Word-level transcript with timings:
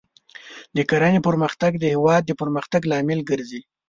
د 0.75 0.77
کرنې 0.89 1.19
پرمختګ 1.27 1.71
د 1.79 1.83
هېواد 1.93 2.21
د 2.25 2.31
پرمختګ 2.41 2.81
لامل 2.91 3.19
ګرځي. 3.29 3.61